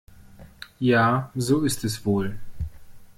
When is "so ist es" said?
1.35-2.03